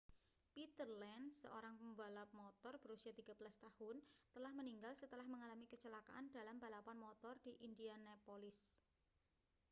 peter 0.57 0.87
lenz 1.01 1.31
seorang 1.45 1.75
pembalap 1.83 2.25
motor 2.41 2.73
berusia 2.83 3.11
13 3.17 3.37
tahun 3.63 3.97
telah 4.33 4.49
meninggal 4.59 4.93
setelah 4.97 5.27
mengalami 5.31 5.65
kecelakaan 5.73 6.25
dalam 6.37 6.55
balapan 6.63 6.97
motor 7.05 7.33
di 7.45 7.53
indianapolis 7.67 8.57